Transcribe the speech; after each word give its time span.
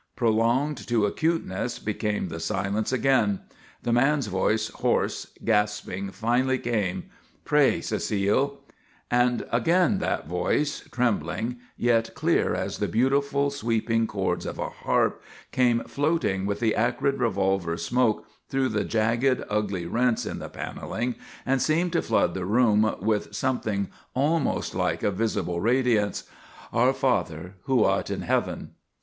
Prolonged 0.15 0.77
to 0.87 1.05
acuteness 1.05 1.77
became 1.77 2.29
the 2.29 2.39
silence 2.39 2.91
again; 2.91 3.39
the 3.83 3.93
man's 3.93 4.25
voice, 4.25 4.69
hoarse, 4.69 5.27
gasping, 5.45 6.09
finally 6.09 6.57
came: 6.57 7.11
"Pray, 7.45 7.81
Cecile." 7.81 8.61
And 9.11 9.45
again 9.51 9.99
that 9.99 10.27
voice, 10.27 10.79
trembling, 10.91 11.57
yet 11.77 12.15
clear 12.15 12.55
as 12.55 12.79
the 12.79 12.87
beautiful 12.87 13.51
sweeping 13.51 14.07
chords 14.07 14.47
of 14.47 14.57
a 14.57 14.69
harp, 14.69 15.21
came 15.51 15.83
floating 15.83 16.47
with 16.47 16.59
the 16.61 16.73
acrid 16.73 17.19
revolver 17.19 17.77
smoke 17.77 18.25
through 18.49 18.69
the 18.69 18.83
jagged, 18.83 19.43
ugly 19.51 19.85
rents 19.85 20.25
in 20.25 20.39
the 20.39 20.49
panelling, 20.49 21.13
and 21.45 21.61
seemed 21.61 21.93
to 21.93 22.01
flood 22.01 22.33
the 22.33 22.43
room 22.45 22.95
with 23.01 23.35
something 23.35 23.87
almost 24.15 24.73
like 24.73 25.03
a 25.03 25.11
visible 25.11 25.59
radiance: 25.61 26.23
"_Our 26.73 26.95
Father, 26.95 27.53
who 27.65 27.83
art 27.83 28.09
in 28.09 28.21
heaven! 28.21 28.71